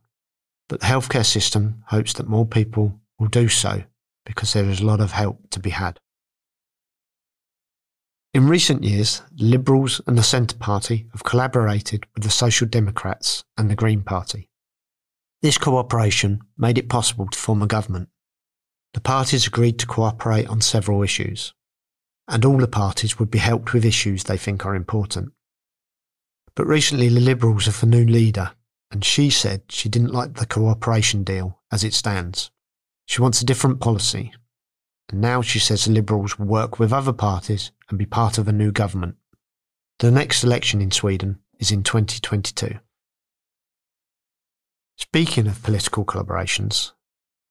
but 0.68 0.82
the 0.82 0.88
healthcare 0.88 1.26
system 1.26 1.84
hopes 1.88 2.14
that 2.14 2.28
more 2.28 2.46
people 2.46 3.00
will 3.18 3.28
do 3.28 3.48
so 3.48 3.84
because 4.26 4.54
there 4.54 4.66
is 4.66 4.82
a 4.82 4.86
lot 4.86 5.00
of 5.00 5.12
help 5.12 5.50
to 5.52 5.60
be 5.60 5.70
had. 5.70 6.00
In 8.36 8.48
recent 8.48 8.84
years, 8.84 9.22
the 9.32 9.46
Liberals 9.46 10.02
and 10.06 10.18
the 10.18 10.24
Centre 10.24 10.58
Party 10.58 11.08
have 11.14 11.24
collaborated 11.24 12.06
with 12.14 12.26
the 12.26 12.30
Social 12.30 12.68
Democrats 12.68 13.46
and 13.58 13.72
the 13.72 13.76
Green 13.76 14.04
Party. 14.04 14.50
This 15.42 15.58
cooperation 15.58 16.42
made 16.58 16.78
it 16.78 16.90
possible 16.90 17.28
to 17.28 17.40
form 17.40 17.64
a 17.64 17.68
government 17.68 18.10
the 18.96 19.02
parties 19.02 19.46
agreed 19.46 19.78
to 19.78 19.86
cooperate 19.86 20.48
on 20.48 20.62
several 20.62 21.04
issues, 21.04 21.54
and 22.30 22.46
all 22.46 22.58
the 22.58 22.66
parties 22.66 23.20
would 23.20 23.30
be 23.30 23.40
helped 23.40 23.74
with 23.74 23.84
issues 23.84 24.24
they 24.24 24.38
think 24.38 24.66
are 24.66 24.74
important. 24.74 25.34
But 26.56 26.66
recently, 26.66 27.10
the 27.10 27.20
Liberals 27.20 27.66
have 27.66 27.84
a 27.84 27.88
new 27.88 28.06
leader, 28.06 28.54
and 28.90 29.04
she 29.04 29.30
said 29.30 29.64
she 29.68 29.90
didn't 29.90 30.14
like 30.14 30.36
the 30.36 30.46
cooperation 30.46 31.26
deal 31.26 31.62
as 31.74 31.84
it 31.84 31.94
stands. 31.94 32.52
She 33.06 33.22
wants 33.22 33.42
a 33.42 33.46
different 33.46 33.82
policy, 33.82 34.32
and 35.10 35.22
now 35.22 35.42
she 35.42 35.60
says 35.60 35.86
the 35.86 35.92
Liberals 35.92 36.38
will 36.38 36.48
work 36.48 36.80
with 36.80 36.94
other 36.94 37.14
parties 37.14 37.72
and 37.90 38.00
be 38.00 38.06
part 38.06 38.38
of 38.38 38.48
a 38.48 38.54
new 38.54 38.72
government. 38.72 39.16
The 40.00 40.12
next 40.12 40.44
election 40.44 40.82
in 40.82 40.92
Sweden 40.92 41.40
is 41.60 41.72
in 41.72 41.84
2022. 41.84 42.80
Speaking 44.98 45.48
of 45.48 45.64
political 45.64 46.06
collaborations, 46.06 46.92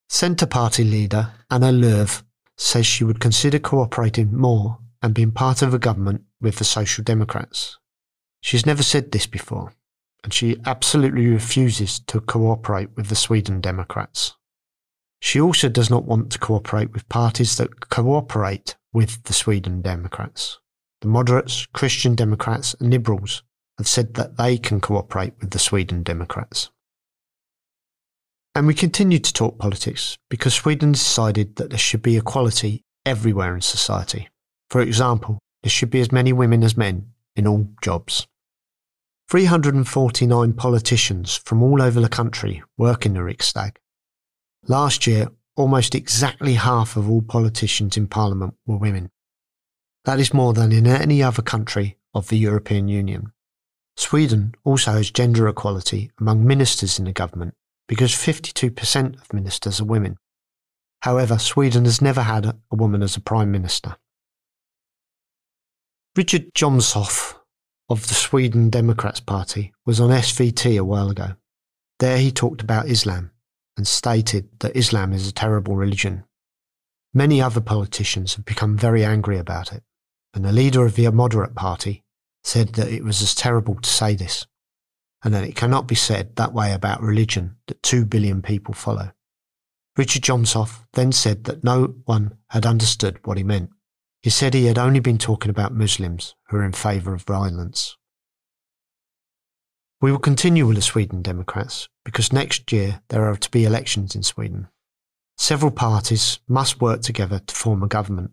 Centre 0.08 0.46
Party 0.46 0.84
leader 0.84 1.32
Annie 1.50 1.66
Lööf 1.66 2.22
says 2.56 2.86
she 2.86 3.04
would 3.04 3.20
consider 3.20 3.58
cooperating 3.58 4.34
more 4.34 4.78
and 5.02 5.14
being 5.14 5.32
part 5.32 5.62
of 5.62 5.74
a 5.74 5.78
government 5.78 6.22
with 6.40 6.56
the 6.56 6.64
Social 6.64 7.04
Democrats. 7.04 7.78
She's 8.40 8.66
never 8.66 8.82
said 8.82 9.12
this 9.12 9.26
before, 9.26 9.72
and 10.22 10.32
she 10.32 10.60
absolutely 10.66 11.26
refuses 11.26 11.98
to 12.00 12.20
cooperate 12.20 12.94
with 12.96 13.08
the 13.08 13.16
Sweden 13.16 13.60
Democrats. 13.60 14.34
She 15.20 15.40
also 15.40 15.68
does 15.68 15.90
not 15.90 16.04
want 16.04 16.30
to 16.32 16.38
cooperate 16.38 16.92
with 16.92 17.08
parties 17.08 17.56
that 17.56 17.88
cooperate 17.88 18.76
with 18.92 19.22
the 19.24 19.32
Sweden 19.32 19.82
Democrats. 19.82 20.58
The 21.00 21.08
moderates, 21.08 21.66
Christian 21.66 22.14
Democrats, 22.14 22.74
and 22.80 22.90
Liberals 22.90 23.42
have 23.78 23.88
said 23.88 24.14
that 24.14 24.36
they 24.36 24.56
can 24.58 24.80
cooperate 24.80 25.34
with 25.40 25.50
the 25.50 25.58
Sweden 25.58 26.02
Democrats. 26.02 26.70
And 28.54 28.66
we 28.66 28.74
continue 28.74 29.18
to 29.18 29.32
talk 29.32 29.58
politics 29.58 30.16
because 30.30 30.54
Sweden 30.54 30.92
decided 30.92 31.56
that 31.56 31.70
there 31.70 31.78
should 31.78 32.02
be 32.02 32.16
equality 32.16 32.82
everywhere 33.04 33.54
in 33.54 33.60
society. 33.60 34.28
For 34.70 34.80
example, 34.80 35.38
there 35.62 35.70
should 35.70 35.90
be 35.90 36.00
as 36.00 36.12
many 36.12 36.32
women 36.32 36.62
as 36.62 36.76
men 36.76 37.10
in 37.34 37.46
all 37.46 37.68
jobs. 37.82 38.26
349 39.28 40.52
politicians 40.52 41.36
from 41.44 41.62
all 41.62 41.82
over 41.82 42.00
the 42.00 42.08
country 42.08 42.62
work 42.76 43.04
in 43.04 43.14
the 43.14 43.20
Riksdag. 43.20 43.76
Last 44.66 45.06
year, 45.06 45.28
almost 45.56 45.94
exactly 45.94 46.54
half 46.54 46.96
of 46.96 47.10
all 47.10 47.20
politicians 47.20 47.98
in 47.98 48.06
Parliament 48.06 48.54
were 48.66 48.78
women. 48.78 49.10
That 50.06 50.18
is 50.18 50.32
more 50.32 50.54
than 50.54 50.72
in 50.72 50.86
any 50.86 51.22
other 51.22 51.42
country 51.42 51.98
of 52.14 52.28
the 52.28 52.38
European 52.38 52.88
Union. 52.88 53.32
Sweden 53.96 54.54
also 54.64 54.92
has 54.92 55.10
gender 55.10 55.46
equality 55.48 56.10
among 56.18 56.46
ministers 56.46 56.98
in 56.98 57.04
the 57.04 57.12
government 57.12 57.54
because 57.88 58.12
52% 58.12 59.20
of 59.20 59.32
ministers 59.34 59.82
are 59.82 59.84
women. 59.84 60.16
However, 61.02 61.38
Sweden 61.38 61.84
has 61.84 62.00
never 62.00 62.22
had 62.22 62.46
a 62.46 62.56
woman 62.70 63.02
as 63.02 63.16
a 63.16 63.20
prime 63.20 63.52
minister. 63.52 63.96
Richard 66.16 66.54
Jomshof 66.54 67.34
of 67.90 68.08
the 68.08 68.14
Sweden 68.14 68.70
Democrats 68.70 69.20
Party 69.20 69.74
was 69.84 70.00
on 70.00 70.08
SVT 70.08 70.78
a 70.78 70.84
while 70.84 71.10
ago. 71.10 71.34
There 71.98 72.16
he 72.16 72.32
talked 72.32 72.62
about 72.62 72.88
Islam 72.88 73.30
and 73.76 73.86
stated 73.86 74.48
that 74.60 74.76
Islam 74.76 75.12
is 75.12 75.28
a 75.28 75.32
terrible 75.32 75.76
religion. 75.76 76.24
Many 77.12 77.40
other 77.40 77.60
politicians 77.60 78.34
have 78.34 78.44
become 78.44 78.76
very 78.76 79.04
angry 79.04 79.38
about 79.38 79.72
it, 79.72 79.82
and 80.32 80.44
the 80.44 80.52
leader 80.52 80.84
of 80.84 80.96
the 80.96 81.10
moderate 81.10 81.54
party 81.54 82.04
said 82.42 82.74
that 82.74 82.88
it 82.88 83.04
was 83.04 83.22
as 83.22 83.34
terrible 83.34 83.76
to 83.76 83.88
say 83.88 84.14
this. 84.14 84.46
and 85.24 85.32
that 85.32 85.44
it 85.44 85.56
cannot 85.56 85.88
be 85.88 85.94
said 85.94 86.36
that 86.36 86.52
way 86.52 86.72
about 86.72 87.02
religion 87.02 87.56
that 87.66 87.82
two 87.82 88.04
billion 88.04 88.42
people 88.42 88.74
follow. 88.74 89.10
Richard 89.96 90.22
Jomshof 90.22 90.84
then 90.92 91.12
said 91.12 91.44
that 91.44 91.64
no 91.64 91.94
one 92.04 92.36
had 92.50 92.66
understood 92.66 93.18
what 93.24 93.38
he 93.38 93.42
meant. 93.42 93.70
He 94.22 94.30
said 94.30 94.52
he 94.52 94.66
had 94.66 94.78
only 94.78 95.00
been 95.00 95.18
talking 95.18 95.50
about 95.50 95.72
Muslims 95.72 96.34
who 96.48 96.58
are 96.58 96.64
in 96.64 96.72
favour 96.72 97.14
of 97.14 97.22
violence. 97.22 97.96
We 100.00 100.10
will 100.10 100.18
continue 100.18 100.66
with 100.66 100.76
the 100.76 100.82
Sweden 100.82 101.22
Democrats 101.22 101.88
because 102.04 102.32
next 102.32 102.70
year 102.72 103.00
there 103.08 103.28
are 103.28 103.36
to 103.36 103.50
be 103.50 103.64
elections 103.64 104.14
in 104.14 104.22
Sweden. 104.22 104.68
Several 105.36 105.70
parties 105.70 106.40
must 106.46 106.80
work 106.80 107.02
together 107.02 107.40
to 107.40 107.54
form 107.54 107.82
a 107.82 107.88
government. 107.88 108.32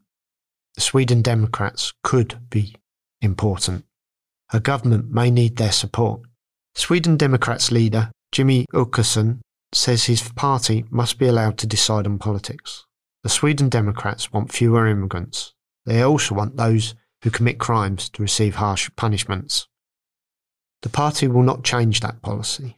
The 0.75 0.82
Sweden 0.82 1.22
Democrats 1.22 1.94
could 2.03 2.50
be 2.50 2.75
important. 3.22 3.86
A 4.53 4.60
government 4.60 5.12
may 5.12 5.32
need 5.32 5.58
their 5.58 5.72
support. 5.72 6.22
Sweden 6.75 7.18
Democrats 7.18 7.72
leader 7.72 8.12
Jimmy 8.32 8.65
Åkesson 8.74 9.39
says 9.74 10.06
his 10.06 10.30
party 10.30 10.86
must 10.89 11.18
be 11.18 11.27
allowed 11.27 11.58
to 11.58 11.68
decide 11.68 12.06
on 12.06 12.18
politics. 12.18 12.86
The 13.24 13.30
Sweden 13.30 13.70
Democrats 13.70 14.32
want 14.32 14.51
fewer 14.51 14.88
immigrants. 14.88 15.53
They 15.86 16.01
also 16.01 16.36
want 16.36 16.58
those 16.58 16.96
who 17.24 17.30
commit 17.30 17.60
crimes 17.60 18.10
to 18.10 18.22
receive 18.22 18.56
harsh 18.56 18.89
punishments. 18.96 19.68
The 20.82 20.90
party 20.90 21.28
will 21.28 21.44
not 21.44 21.64
change 21.64 22.00
that 22.00 22.22
policy. 22.22 22.78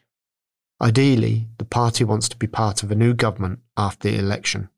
Ideally, 0.81 1.47
the 1.57 1.65
party 1.65 2.03
wants 2.03 2.27
to 2.29 2.37
be 2.37 2.47
part 2.47 2.83
of 2.83 2.91
a 2.91 2.95
new 2.95 3.13
government 3.13 3.59
after 3.77 4.09
the 4.09 4.19
election. 4.19 4.69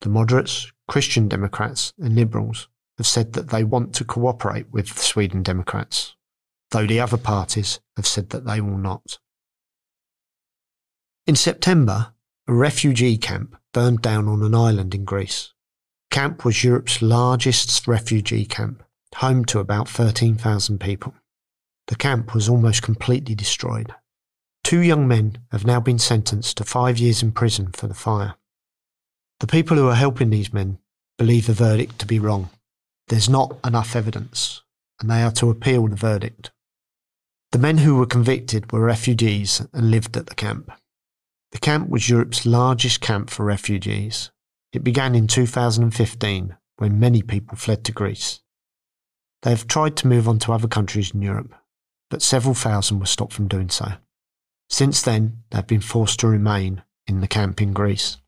The 0.00 0.08
moderates, 0.08 0.72
Christian 0.88 1.28
Democrats, 1.28 1.92
and 1.98 2.16
Liberals 2.16 2.68
have 2.98 3.06
said 3.06 3.32
that 3.34 3.50
they 3.50 3.64
want 3.64 3.94
to 3.94 4.04
cooperate 4.04 4.70
with 4.72 4.88
the 4.88 5.02
Sweden 5.02 5.42
Democrats, 5.42 6.14
though 6.70 6.86
the 6.86 7.00
other 7.00 7.16
parties 7.16 7.80
have 7.96 8.06
said 8.06 8.30
that 8.30 8.44
they 8.44 8.60
will 8.60 8.78
not. 8.78 9.18
In 11.26 11.36
September, 11.36 12.14
a 12.46 12.52
refugee 12.52 13.16
camp 13.16 13.56
burned 13.72 14.02
down 14.02 14.28
on 14.28 14.42
an 14.42 14.54
island 14.54 14.94
in 14.94 15.04
Greece. 15.04 15.52
Camp 16.10 16.44
was 16.44 16.62
Europe's 16.62 17.00
largest 17.00 17.86
refugee 17.88 18.44
camp, 18.44 18.82
home 19.16 19.44
to 19.46 19.58
about 19.58 19.88
13,000 19.88 20.78
people. 20.78 21.14
The 21.88 21.96
camp 21.96 22.34
was 22.34 22.48
almost 22.48 22.82
completely 22.82 23.34
destroyed. 23.34 23.94
Two 24.62 24.80
young 24.80 25.06
men 25.06 25.38
have 25.52 25.66
now 25.66 25.80
been 25.80 25.98
sentenced 25.98 26.56
to 26.56 26.64
five 26.64 26.98
years 26.98 27.22
in 27.22 27.32
prison 27.32 27.72
for 27.72 27.86
the 27.86 27.94
fire. 27.94 28.34
The 29.40 29.46
people 29.46 29.76
who 29.76 29.88
are 29.88 29.94
helping 29.94 30.30
these 30.30 30.52
men 30.52 30.78
believe 31.18 31.46
the 31.46 31.52
verdict 31.52 31.98
to 31.98 32.06
be 32.06 32.18
wrong. 32.18 32.50
There's 33.08 33.28
not 33.28 33.58
enough 33.64 33.94
evidence, 33.94 34.62
and 35.00 35.10
they 35.10 35.22
are 35.22 35.32
to 35.32 35.50
appeal 35.50 35.86
the 35.86 35.96
verdict. 35.96 36.50
The 37.52 37.58
men 37.58 37.78
who 37.78 37.96
were 37.96 38.06
convicted 38.06 38.72
were 38.72 38.80
refugees 38.80 39.60
and 39.72 39.90
lived 39.90 40.16
at 40.16 40.26
the 40.26 40.34
camp. 40.34 40.72
The 41.52 41.58
camp 41.58 41.88
was 41.88 42.08
Europe's 42.08 42.46
largest 42.46 43.00
camp 43.00 43.30
for 43.30 43.44
refugees. 43.44 44.30
It 44.72 44.82
began 44.82 45.14
in 45.14 45.28
2015 45.28 46.56
when 46.78 46.98
many 46.98 47.22
people 47.22 47.56
fled 47.56 47.84
to 47.84 47.92
Greece. 47.92 48.40
They 49.42 49.50
have 49.50 49.68
tried 49.68 49.96
to 49.98 50.08
move 50.08 50.26
on 50.26 50.38
to 50.40 50.52
other 50.52 50.66
countries 50.66 51.12
in 51.12 51.22
Europe, 51.22 51.54
but 52.14 52.22
several 52.22 52.54
thousand 52.54 53.00
were 53.00 53.06
stopped 53.06 53.32
from 53.32 53.48
doing 53.48 53.68
so. 53.68 53.94
Since 54.70 55.02
then, 55.02 55.38
they 55.50 55.56
have 55.56 55.66
been 55.66 55.80
forced 55.80 56.20
to 56.20 56.28
remain 56.28 56.84
in 57.08 57.20
the 57.20 57.26
camp 57.26 57.60
in 57.60 57.72
Greece. 57.72 58.18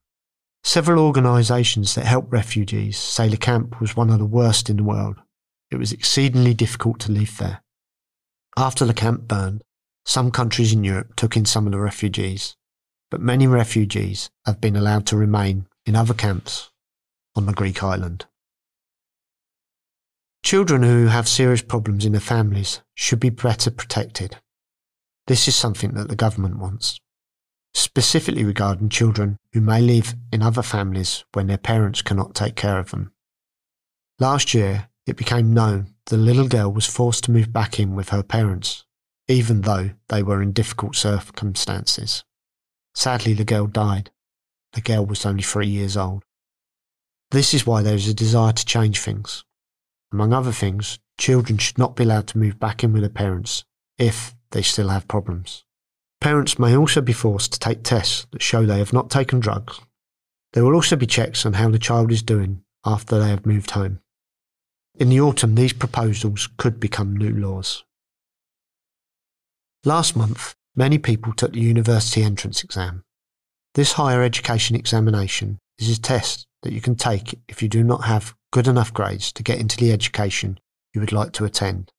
Several 0.64 0.98
organisations 0.98 1.94
that 1.94 2.04
help 2.04 2.26
refugees 2.32 2.98
say 2.98 3.28
the 3.28 3.36
camp 3.36 3.80
was 3.80 3.94
one 3.94 4.10
of 4.10 4.18
the 4.18 4.24
worst 4.24 4.68
in 4.68 4.78
the 4.78 4.82
world. 4.82 5.22
It 5.70 5.76
was 5.76 5.92
exceedingly 5.92 6.52
difficult 6.52 6.98
to 7.02 7.12
leave 7.12 7.38
there. 7.38 7.62
After 8.56 8.84
the 8.84 8.92
camp 8.92 9.28
burned, 9.28 9.62
some 10.04 10.32
countries 10.32 10.72
in 10.72 10.82
Europe 10.82 11.14
took 11.14 11.36
in 11.36 11.44
some 11.44 11.66
of 11.66 11.72
the 11.72 11.78
refugees, 11.78 12.56
but 13.08 13.20
many 13.20 13.46
refugees 13.46 14.30
have 14.46 14.60
been 14.60 14.74
allowed 14.74 15.06
to 15.06 15.16
remain 15.16 15.68
in 15.84 15.94
other 15.94 16.12
camps 16.12 16.72
on 17.36 17.46
the 17.46 17.52
Greek 17.52 17.84
island. 17.84 18.26
Children 20.46 20.84
who 20.84 21.06
have 21.06 21.26
serious 21.26 21.60
problems 21.60 22.04
in 22.04 22.12
their 22.12 22.20
families 22.20 22.80
should 22.94 23.18
be 23.18 23.30
better 23.30 23.68
protected. 23.68 24.36
This 25.26 25.48
is 25.48 25.56
something 25.56 25.94
that 25.94 26.06
the 26.06 26.14
government 26.14 26.60
wants, 26.60 27.00
specifically 27.74 28.44
regarding 28.44 28.90
children 28.90 29.38
who 29.52 29.60
may 29.60 29.80
live 29.80 30.14
in 30.30 30.42
other 30.42 30.62
families 30.62 31.24
when 31.32 31.48
their 31.48 31.58
parents 31.58 32.00
cannot 32.00 32.36
take 32.36 32.54
care 32.54 32.78
of 32.78 32.92
them. 32.92 33.10
Last 34.20 34.54
year, 34.54 34.88
it 35.04 35.16
became 35.16 35.52
known 35.52 35.96
the 36.04 36.16
little 36.16 36.46
girl 36.46 36.70
was 36.72 36.86
forced 36.86 37.24
to 37.24 37.32
move 37.32 37.52
back 37.52 37.80
in 37.80 37.96
with 37.96 38.10
her 38.10 38.22
parents, 38.22 38.84
even 39.26 39.62
though 39.62 39.90
they 40.10 40.22
were 40.22 40.40
in 40.40 40.52
difficult 40.52 40.94
circumstances. 40.94 42.22
Sadly, 42.94 43.32
the 43.32 43.44
girl 43.44 43.66
died. 43.66 44.12
The 44.74 44.80
girl 44.80 45.06
was 45.06 45.26
only 45.26 45.42
three 45.42 45.66
years 45.66 45.96
old. 45.96 46.22
This 47.32 47.52
is 47.52 47.66
why 47.66 47.82
there 47.82 47.96
is 47.96 48.06
a 48.06 48.14
desire 48.14 48.52
to 48.52 48.64
change 48.64 49.00
things. 49.00 49.42
Among 50.12 50.32
other 50.32 50.52
things, 50.52 50.98
children 51.18 51.58
should 51.58 51.78
not 51.78 51.96
be 51.96 52.04
allowed 52.04 52.26
to 52.28 52.38
move 52.38 52.58
back 52.58 52.84
in 52.84 52.92
with 52.92 53.02
their 53.02 53.10
parents 53.10 53.64
if 53.98 54.34
they 54.50 54.62
still 54.62 54.88
have 54.88 55.08
problems. 55.08 55.64
Parents 56.20 56.58
may 56.58 56.76
also 56.76 57.00
be 57.00 57.12
forced 57.12 57.52
to 57.52 57.58
take 57.58 57.82
tests 57.82 58.26
that 58.32 58.42
show 58.42 58.64
they 58.64 58.78
have 58.78 58.92
not 58.92 59.10
taken 59.10 59.40
drugs. 59.40 59.80
There 60.52 60.64
will 60.64 60.74
also 60.74 60.96
be 60.96 61.06
checks 61.06 61.44
on 61.44 61.54
how 61.54 61.68
the 61.68 61.78
child 61.78 62.10
is 62.10 62.22
doing 62.22 62.62
after 62.84 63.18
they 63.18 63.28
have 63.28 63.46
moved 63.46 63.72
home. 63.72 64.00
In 64.98 65.10
the 65.10 65.20
autumn, 65.20 65.54
these 65.54 65.74
proposals 65.74 66.48
could 66.56 66.80
become 66.80 67.16
new 67.16 67.30
laws. 67.30 67.84
Last 69.84 70.16
month, 70.16 70.54
many 70.74 70.98
people 70.98 71.32
took 71.34 71.52
the 71.52 71.60
university 71.60 72.22
entrance 72.22 72.64
exam. 72.64 73.04
This 73.74 73.92
higher 73.92 74.22
education 74.22 74.74
examination 74.74 75.58
is 75.78 75.96
a 75.96 76.00
test 76.00 76.46
that 76.62 76.72
you 76.72 76.80
can 76.80 76.94
take 76.94 77.38
if 77.46 77.62
you 77.62 77.68
do 77.68 77.84
not 77.84 78.04
have 78.04 78.34
good 78.56 78.66
enough 78.66 78.94
grades 78.94 79.32
to 79.32 79.42
get 79.42 79.60
into 79.60 79.76
the 79.76 79.92
education 79.92 80.58
you 80.94 81.00
would 81.02 81.12
like 81.12 81.30
to 81.30 81.44
attend. 81.44 81.92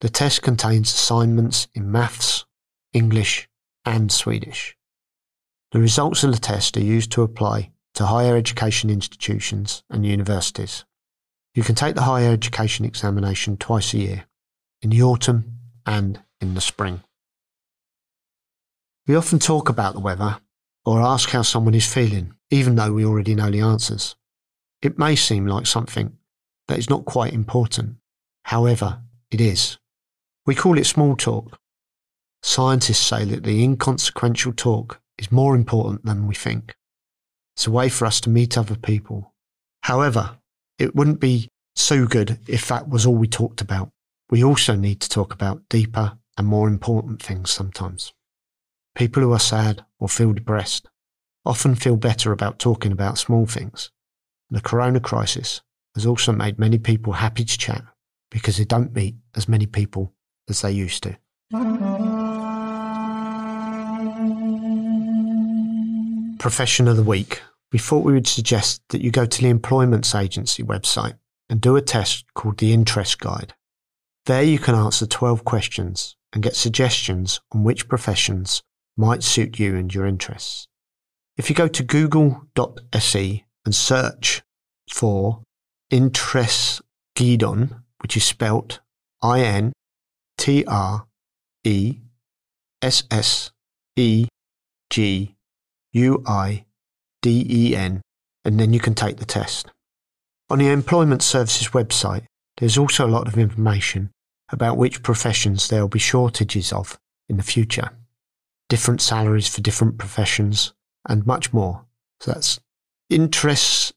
The 0.00 0.08
test 0.08 0.40
contains 0.40 0.94
assignments 0.94 1.66
in 1.74 1.90
maths, 1.90 2.44
English, 2.92 3.48
and 3.84 4.12
Swedish. 4.12 4.76
The 5.72 5.80
results 5.80 6.22
of 6.22 6.30
the 6.30 6.38
test 6.38 6.76
are 6.76 6.92
used 6.94 7.10
to 7.12 7.22
apply 7.22 7.72
to 7.94 8.06
higher 8.06 8.36
education 8.36 8.90
institutions 8.90 9.82
and 9.90 10.06
universities. 10.06 10.84
You 11.52 11.64
can 11.64 11.74
take 11.74 11.96
the 11.96 12.02
higher 12.02 12.30
education 12.30 12.84
examination 12.84 13.56
twice 13.56 13.92
a 13.92 13.98
year, 13.98 14.26
in 14.82 14.90
the 14.90 15.02
autumn 15.02 15.58
and 15.84 16.22
in 16.40 16.54
the 16.54 16.60
spring. 16.60 17.02
We 19.08 19.16
often 19.16 19.40
talk 19.40 19.68
about 19.68 19.94
the 19.94 20.00
weather 20.08 20.38
or 20.84 21.00
ask 21.00 21.30
how 21.30 21.42
someone 21.42 21.74
is 21.74 21.92
feeling, 21.92 22.34
even 22.52 22.76
though 22.76 22.92
we 22.92 23.04
already 23.04 23.34
know 23.34 23.50
the 23.50 23.62
answers. 23.62 24.14
It 24.82 24.98
may 24.98 25.16
seem 25.16 25.46
like 25.46 25.66
something 25.66 26.16
that 26.68 26.78
is 26.78 26.90
not 26.90 27.04
quite 27.04 27.32
important. 27.32 27.96
However, 28.44 29.02
it 29.30 29.40
is. 29.40 29.78
We 30.46 30.54
call 30.54 30.78
it 30.78 30.86
small 30.86 31.16
talk. 31.16 31.58
Scientists 32.42 33.04
say 33.04 33.24
that 33.24 33.42
the 33.42 33.64
inconsequential 33.64 34.52
talk 34.52 35.00
is 35.18 35.32
more 35.32 35.54
important 35.54 36.04
than 36.04 36.26
we 36.26 36.34
think. 36.34 36.74
It's 37.56 37.66
a 37.66 37.70
way 37.70 37.88
for 37.88 38.06
us 38.06 38.20
to 38.22 38.30
meet 38.30 38.58
other 38.58 38.76
people. 38.76 39.34
However, 39.82 40.38
it 40.78 40.94
wouldn't 40.94 41.20
be 41.20 41.48
so 41.74 42.06
good 42.06 42.38
if 42.46 42.68
that 42.68 42.88
was 42.88 43.06
all 43.06 43.14
we 43.14 43.26
talked 43.26 43.60
about. 43.60 43.90
We 44.30 44.44
also 44.44 44.74
need 44.76 45.00
to 45.00 45.08
talk 45.08 45.32
about 45.32 45.68
deeper 45.68 46.18
and 46.36 46.46
more 46.46 46.68
important 46.68 47.22
things 47.22 47.50
sometimes. 47.50 48.12
People 48.94 49.22
who 49.22 49.32
are 49.32 49.38
sad 49.38 49.84
or 49.98 50.08
feel 50.08 50.32
depressed 50.32 50.88
often 51.44 51.74
feel 51.74 51.96
better 51.96 52.32
about 52.32 52.58
talking 52.58 52.92
about 52.92 53.18
small 53.18 53.46
things. 53.46 53.90
The 54.50 54.60
corona 54.60 55.00
crisis 55.00 55.60
has 55.94 56.06
also 56.06 56.32
made 56.32 56.58
many 56.58 56.78
people 56.78 57.14
happy 57.14 57.44
to 57.44 57.58
chat 57.58 57.82
because 58.30 58.58
they 58.58 58.64
don't 58.64 58.94
meet 58.94 59.16
as 59.34 59.48
many 59.48 59.66
people 59.66 60.12
as 60.48 60.62
they 60.62 60.70
used 60.70 61.02
to. 61.02 61.16
Profession 66.38 66.86
of 66.86 66.96
the 66.96 67.02
Week. 67.02 67.42
We 67.72 67.78
thought 67.80 68.04
we 68.04 68.12
would 68.12 68.28
suggest 68.28 68.82
that 68.90 69.00
you 69.00 69.10
go 69.10 69.26
to 69.26 69.42
the 69.42 69.48
Employments 69.48 70.14
Agency 70.14 70.62
website 70.62 71.18
and 71.50 71.60
do 71.60 71.76
a 71.76 71.82
test 71.82 72.24
called 72.34 72.58
the 72.58 72.72
Interest 72.72 73.18
Guide. 73.18 73.54
There 74.26 74.42
you 74.42 74.58
can 74.58 74.74
answer 74.74 75.06
12 75.06 75.44
questions 75.44 76.16
and 76.32 76.42
get 76.42 76.54
suggestions 76.54 77.40
on 77.52 77.64
which 77.64 77.88
professions 77.88 78.62
might 78.96 79.22
suit 79.22 79.58
you 79.58 79.76
and 79.76 79.92
your 79.92 80.06
interests. 80.06 80.68
If 81.36 81.50
you 81.50 81.56
go 81.56 81.68
to 81.68 81.82
google.se 81.82 83.45
and 83.66 83.74
search 83.74 84.42
for 84.90 85.42
Interest 85.90 86.80
Guidon, 87.14 87.82
which 88.00 88.16
is 88.16 88.24
spelt 88.24 88.80
I 89.22 89.40
N 89.40 89.72
T 90.38 90.64
R 90.66 91.06
E 91.64 91.98
S 92.80 93.02
S 93.10 93.50
E 93.96 94.28
G 94.88 95.34
U 95.92 96.22
I 96.26 96.64
D 97.20 97.46
E 97.48 97.76
N, 97.76 98.00
and 98.44 98.58
then 98.58 98.72
you 98.72 98.80
can 98.80 98.94
take 98.94 99.18
the 99.18 99.24
test. 99.24 99.70
On 100.48 100.58
the 100.60 100.68
Employment 100.68 101.22
Services 101.22 101.68
website, 101.68 102.24
there's 102.58 102.78
also 102.78 103.06
a 103.06 103.08
lot 103.10 103.26
of 103.26 103.36
information 103.36 104.10
about 104.50 104.76
which 104.76 105.02
professions 105.02 105.68
there 105.68 105.80
will 105.80 105.88
be 105.88 105.98
shortages 105.98 106.72
of 106.72 106.96
in 107.28 107.36
the 107.36 107.42
future, 107.42 107.90
different 108.68 109.00
salaries 109.00 109.48
for 109.48 109.60
different 109.60 109.98
professions, 109.98 110.72
and 111.08 111.26
much 111.26 111.52
more. 111.52 111.84
So 112.20 112.32
that's 112.32 112.60
interests 113.08 113.92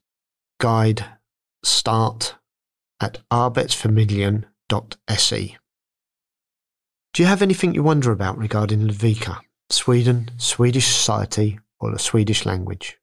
guide 0.58 1.04
start 1.64 2.36
at 3.00 3.18
arbetsförmedlingen.se. 3.30 5.56
Do 7.12 7.22
you 7.22 7.28
have 7.28 7.42
anything 7.42 7.74
you 7.74 7.82
wonder 7.82 8.12
about 8.12 8.38
regarding 8.38 8.86
Ludvika, 8.86 9.40
Sweden, 9.68 10.30
Swedish 10.36 10.86
society, 10.86 11.58
or 11.80 11.90
the 11.90 11.98
Swedish 11.98 12.46
language? 12.46 12.98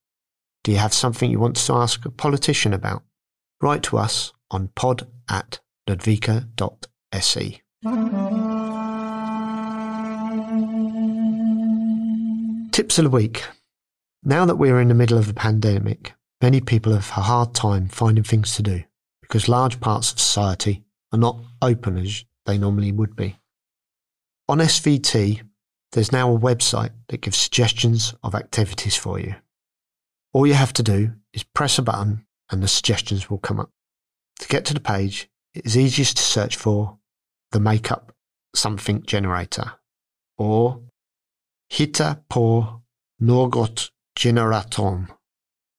Do 0.63 0.71
you 0.71 0.77
have 0.77 0.93
something 0.93 1.29
you 1.29 1.39
want 1.39 1.57
to 1.57 1.73
ask 1.73 2.05
a 2.05 2.09
politician 2.09 2.73
about? 2.73 3.03
Write 3.61 3.83
to 3.83 3.97
us 3.97 4.31
on 4.49 4.69
pod 4.75 5.07
at 5.29 5.59
ludvika.se. 5.89 7.61
Tips 12.71 12.97
of 12.99 13.03
the 13.03 13.09
week. 13.09 13.43
Now 14.23 14.45
that 14.45 14.55
we're 14.57 14.79
in 14.79 14.87
the 14.87 14.93
middle 14.93 15.17
of 15.17 15.29
a 15.29 15.33
pandemic, 15.33 16.13
many 16.41 16.59
people 16.61 16.93
have 16.93 17.09
a 17.17 17.21
hard 17.21 17.53
time 17.53 17.87
finding 17.87 18.23
things 18.23 18.55
to 18.55 18.63
do 18.63 18.83
because 19.21 19.47
large 19.47 19.79
parts 19.79 20.11
of 20.11 20.19
society 20.19 20.83
are 21.11 21.19
not 21.19 21.39
open 21.61 21.97
as 21.97 22.25
they 22.45 22.57
normally 22.57 22.91
would 22.91 23.15
be. 23.15 23.37
On 24.49 24.59
SVT, 24.59 25.41
there's 25.91 26.11
now 26.11 26.33
a 26.33 26.39
website 26.39 26.91
that 27.09 27.21
gives 27.21 27.37
suggestions 27.37 28.13
of 28.23 28.35
activities 28.35 28.95
for 28.95 29.19
you. 29.19 29.35
All 30.33 30.47
you 30.47 30.53
have 30.53 30.73
to 30.73 30.83
do 30.83 31.13
is 31.33 31.43
press 31.43 31.77
a 31.77 31.81
button 31.81 32.25
and 32.51 32.61
the 32.61 32.67
suggestions 32.67 33.29
will 33.29 33.39
come 33.39 33.59
up. 33.59 33.71
To 34.39 34.47
get 34.47 34.65
to 34.65 34.73
the 34.73 34.79
page, 34.79 35.29
it 35.53 35.65
is 35.65 35.77
easiest 35.77 36.17
to 36.17 36.23
search 36.23 36.55
for 36.55 36.97
the 37.51 37.59
Makeup 37.59 38.13
Something 38.55 39.03
Generator 39.03 39.73
or 40.37 40.81
Hitta 41.69 42.23
på 42.29 42.81
något 43.19 43.91
generatorn. 44.17 45.07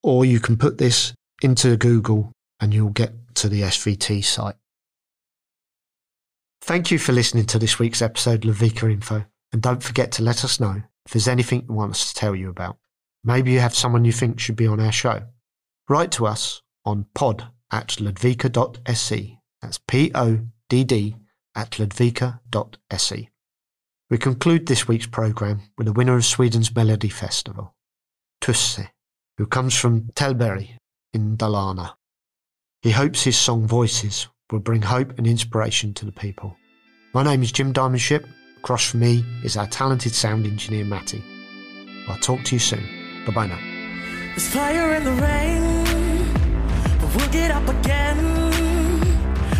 Or 0.02 0.24
you 0.24 0.40
can 0.40 0.56
put 0.56 0.78
this 0.78 1.12
into 1.42 1.76
Google 1.76 2.32
and 2.60 2.72
you'll 2.72 2.90
get 2.90 3.12
to 3.34 3.48
the 3.48 3.62
SVT 3.62 4.24
site. 4.24 4.54
Thank 6.62 6.90
you 6.90 6.98
for 6.98 7.12
listening 7.12 7.46
to 7.46 7.58
this 7.58 7.78
week's 7.78 8.02
episode 8.02 8.44
of 8.44 8.56
Ludvika 8.56 8.90
Info, 8.92 9.24
and 9.52 9.62
don't 9.62 9.82
forget 9.82 10.12
to 10.12 10.22
let 10.22 10.44
us 10.44 10.60
know 10.60 10.82
if 11.06 11.12
there's 11.12 11.28
anything 11.28 11.64
you 11.68 11.74
want 11.74 11.92
us 11.92 12.12
to 12.12 12.18
tell 12.18 12.34
you 12.34 12.50
about. 12.50 12.76
Maybe 13.24 13.52
you 13.52 13.60
have 13.60 13.74
someone 13.74 14.04
you 14.04 14.12
think 14.12 14.38
should 14.40 14.56
be 14.56 14.66
on 14.66 14.80
our 14.80 14.92
show. 14.92 15.22
Write 15.88 16.12
to 16.12 16.26
us 16.26 16.62
on 16.84 17.06
pod 17.14 17.48
at 17.72 17.88
ludvika.se. 17.88 19.38
That's 19.62 19.78
P 19.86 20.10
O 20.14 20.40
D 20.68 20.84
D 20.84 21.16
at 21.54 21.72
ludvika.se. 21.72 23.28
We 24.10 24.18
conclude 24.18 24.66
this 24.66 24.88
week's 24.88 25.06
programme 25.06 25.62
with 25.76 25.86
the 25.86 25.92
winner 25.92 26.16
of 26.16 26.24
Sweden's 26.24 26.74
Melody 26.74 27.08
Festival, 27.08 27.74
Tusse, 28.40 28.88
who 29.36 29.46
comes 29.46 29.74
from 29.74 30.02
Tällberg 30.14 30.68
in 31.12 31.36
Dalarna. 31.36 31.94
He 32.82 32.90
hopes 32.90 33.24
his 33.24 33.36
song 33.36 33.66
Voices 33.66 34.28
will 34.50 34.60
bring 34.60 34.82
hope 34.82 35.18
and 35.18 35.26
inspiration 35.26 35.92
to 35.94 36.04
the 36.04 36.12
people. 36.12 36.56
My 37.14 37.22
name 37.22 37.42
is 37.42 37.52
Jim 37.52 37.72
Diamond-Shipp. 37.72 38.26
Across 38.58 38.90
from 38.90 39.00
me 39.00 39.24
is 39.44 39.56
our 39.56 39.66
talented 39.66 40.14
sound 40.14 40.46
engineer 40.46 40.84
Matti. 40.84 41.22
I'll 42.08 42.18
talk 42.18 42.42
to 42.44 42.54
you 42.54 42.58
soon. 42.58 42.84
Bye 43.26 43.32
bye 43.32 43.46
now. 43.46 43.58
There's 44.30 44.48
fire 44.48 44.94
in 44.94 45.04
the 45.04 45.12
rain, 45.12 45.84
but 47.00 47.14
we'll 47.16 47.30
get 47.30 47.50
up 47.50 47.68
again. 47.68 48.18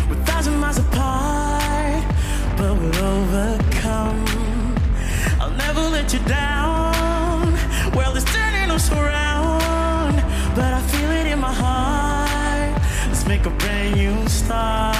We're 0.09 0.23
thousand 0.25 0.57
miles 0.59 0.79
apart, 0.79 2.03
but 2.57 2.75
we'll 2.77 2.95
overcome. 2.95 4.25
I'll 5.39 5.51
never 5.51 5.81
let 5.81 6.11
you 6.13 6.19
down. 6.19 6.78
Us 8.79 8.91
around, 8.93 10.15
but 10.55 10.73
I 10.73 10.81
feel 10.87 11.11
it 11.11 11.27
in 11.27 11.39
my 11.39 11.51
heart. 11.51 12.81
Let's 13.09 13.27
make 13.27 13.45
a 13.45 13.49
brand 13.49 13.95
new 13.97 14.15
start. 14.29 14.95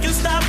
Can 0.00 0.10
stop 0.10 0.42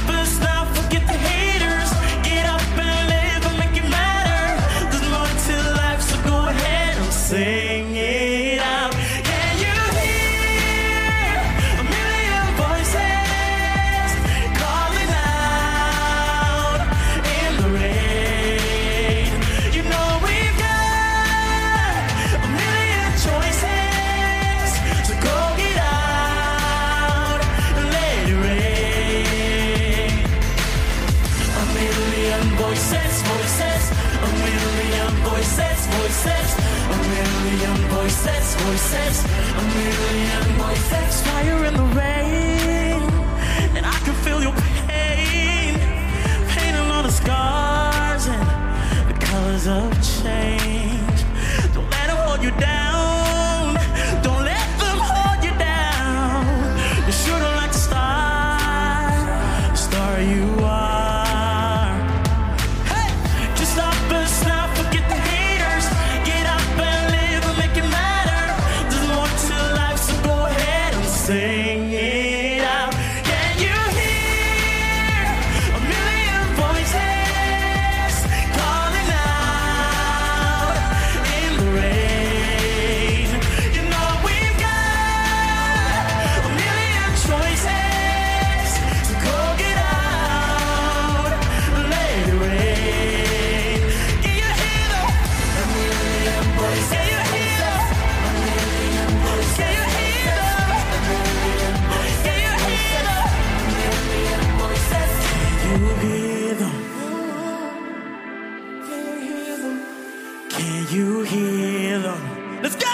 Can 110.71 110.87
you 110.87 111.23
hear 111.23 111.99
them? 111.99 112.61
Let's 112.63 112.77
go! 112.77 112.90